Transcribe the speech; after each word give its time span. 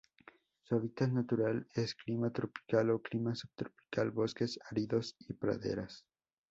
Su 0.63 0.73
hábitat 0.73 1.11
natural 1.11 1.67
es: 1.75 1.93
Clima 1.93 2.31
tropical 2.31 2.89
o 2.89 3.03
Clima 3.03 3.35
subtropical, 3.35 4.09
bosques 4.09 4.57
áridos 4.71 5.15
y 5.29 5.33
praderas. 5.33 6.07